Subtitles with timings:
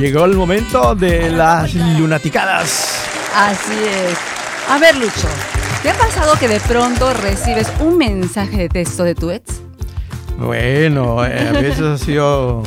[0.00, 3.04] llegó el momento de las lunaticadas.
[3.36, 4.18] Así es.
[4.68, 5.28] A ver, Lucho,
[5.82, 9.60] ¿te ha pasado que de pronto recibes un mensaje de texto de tu ex?
[10.38, 12.62] Bueno, eh, a veces ha sido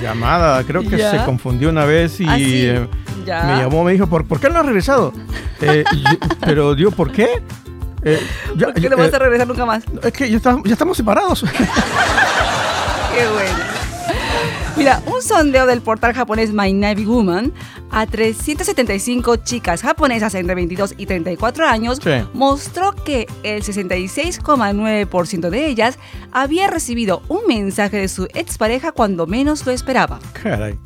[0.00, 0.62] llamada.
[0.64, 1.10] Creo que Ya.
[1.10, 2.66] se confundió una vez y Ah, sí.
[2.66, 2.88] eh,
[3.26, 5.12] me llamó, me dijo, ¿por, ¿por qué no has regresado?
[5.60, 7.42] Eh, yo- pero yo, ¿por qué?
[8.58, 9.82] ¿Por qué no vas a regresar nunca más?
[10.02, 11.42] es que ya, está- ya estamos separados.
[13.14, 13.73] Qué bueno.
[14.76, 17.52] Mira, un sondeo del portal japonés My Navy Woman
[17.92, 22.10] a 375 chicas japonesas entre 22 y 34 años Sí.
[22.32, 25.96] mostró que el 66,9% de ellas
[26.32, 30.18] había recibido un mensaje de su expareja cuando menos lo esperaba.
[30.42, 30.76] Caray.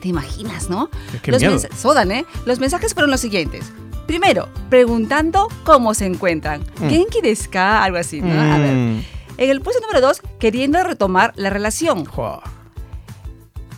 [0.00, 0.90] ¿Te imaginas, no?
[1.26, 1.58] Los miedo.
[1.76, 2.26] Sodan, ¿eh?
[2.44, 3.70] Los mensajes fueron los siguientes.
[4.08, 6.62] Primero, preguntando cómo se encuentran.
[6.80, 6.88] Mm.
[6.88, 7.50] ¿Genki desu?
[7.54, 8.32] Algo así, ¿no?
[8.32, 8.72] A ver.
[8.74, 9.02] Mm,
[9.38, 12.04] En el puesto número 2, queriendo retomar la relación.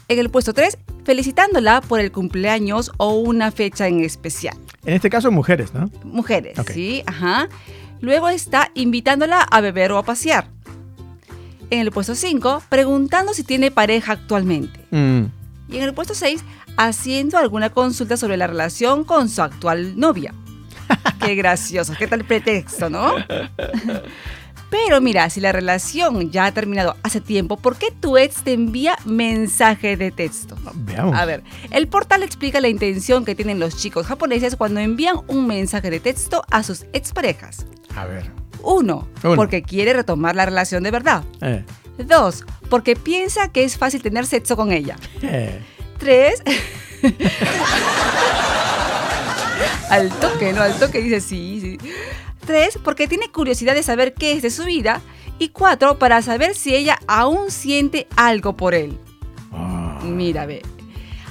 [0.09, 4.57] En el puesto 3, felicitándola por el cumpleaños o una fecha en especial.
[4.87, 5.91] En este caso, mujeres, ¿no?
[6.03, 6.59] Mujeres.
[6.73, 7.03] ¿sí?
[7.07, 7.49] Ajá.
[8.01, 10.49] Luego está invitándola a beber o a pasear.
[11.71, 14.81] En el puesto 5, preguntando si tiene pareja actualmente.
[14.91, 15.25] Mm,
[15.71, 16.43] Y en el puesto 6,
[16.79, 20.33] haciendo alguna consulta sobre la relación con su actual novia.
[21.21, 23.13] Qué gracioso, qué tal pretexto, ¿no?
[24.71, 28.53] Pero mira, si la relación ya ha terminado hace tiempo, ¿por qué tu ex te
[28.53, 30.57] envía mensaje de texto?
[30.75, 31.17] veamos.
[31.17, 35.47] A ver, el portal explica la intención que tienen los chicos japoneses cuando envían un
[35.47, 37.65] mensaje de texto a sus exparejas.
[37.97, 38.31] A ver.
[38.63, 39.37] Uno, Uno.
[39.37, 41.25] porque quiere retomar la relación de verdad.
[41.41, 41.65] Eh,
[42.05, 44.97] Dos, porque piensa que es fácil tener sexo con ella.
[45.23, 45.61] eh.
[45.99, 46.43] Tres.
[49.91, 50.63] al toque, ¿no?
[50.63, 51.79] Al toque dice sí, sí.
[52.49, 55.03] Tres, porque tiene curiosidad de saber qué es de su vida.
[55.39, 58.99] Y cuatro, para saber si ella aún siente algo por él.
[59.53, 60.63] Ah, Mira, ve.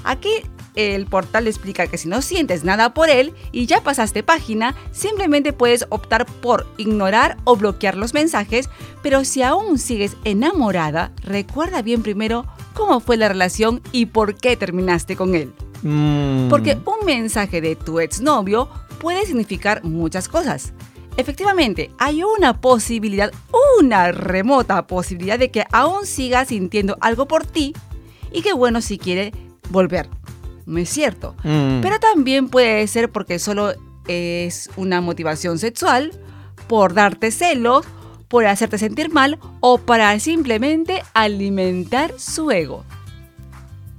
[0.04, 0.30] Aquí
[0.76, 5.54] el portal explica que si no sientes nada por él y ya pasaste página, simplemente
[5.54, 8.70] puedes optar por ignorar o bloquear los mensajes,
[9.02, 12.45] pero si aún sigues enamorada, recuerda bien primero
[12.76, 15.52] cómo fue la relación y por qué terminaste con él.
[15.82, 18.70] mm, Porque un mensaje de tu exnovio
[19.00, 20.73] puede significar muchas cosas.
[21.17, 23.32] Efectivamente, hay una posibilidad,
[23.80, 27.73] una remota posibilidad de que aún siga sintiendo algo por ti
[28.32, 29.33] y que bueno si quiere
[29.70, 30.08] volver.
[30.66, 31.36] No es cierto.
[31.44, 33.73] mm, Pero también puede ser porque solo
[34.08, 36.11] es una motivación sexual,
[36.67, 37.86] por darte celos,
[38.27, 42.86] por hacerte sentir mal o para simplemente alimentar su ego.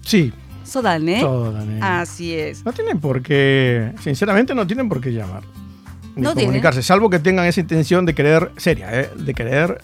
[0.02, 0.32] Sí,
[0.64, 1.20] Sodan, ¿eh?
[1.20, 1.78] todas, eh.
[1.80, 2.64] Así es.
[2.64, 5.42] No tienen por qué, sinceramente no tienen por qué llamar.
[6.18, 9.80] Ni No comunicarse, salvo que tengan esa intención de querer, seria, eh, de querer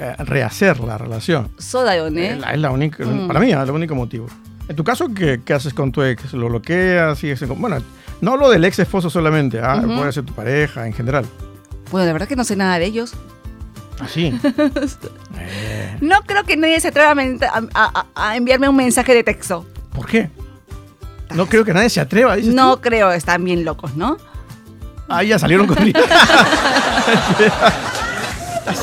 [0.00, 1.50] eh, rehacer la relación.
[1.58, 2.32] Sodayon, ¿eh?
[2.32, 3.26] Es la, es la única, Mm.
[3.28, 4.26] Para mí es el único motivo.
[4.68, 6.32] En tu caso, ¿qué, qué haces con tu ex?
[6.32, 7.18] ¿Lo bloqueas?
[7.18, 7.76] ¿Sigues en- Bueno,
[8.20, 9.96] no hablo del ex esposo solamente, ah, Ujú.
[9.96, 11.24] puede ser tu pareja en general.
[11.90, 13.12] Bueno, la verdad que no sé nada de ellos.
[14.00, 14.38] Así.
[15.38, 19.64] Eh, No creo que nadie se atreva a- a- a enviarme un mensaje de texto.
[19.94, 20.30] ¿Por qué?
[21.34, 22.82] No creo que nadie se atreva, dices No tú.
[22.82, 24.16] creo, están bien locos, ¿no?
[25.08, 26.04] Ah, ya salieron con ¿Estás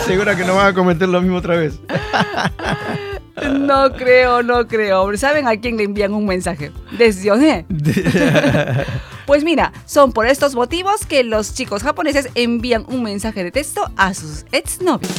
[0.06, 1.80] segura que no van a cometer lo mismo otra vez?
[3.52, 5.18] No creo, no creo.
[5.18, 6.72] ¿Saben a quién le envían un mensaje?
[6.98, 7.66] Desde Oné.
[9.26, 13.90] Pues mira, son por estos motivos que los chicos japoneses envían un mensaje de texto
[13.96, 15.10] a sus exnovios.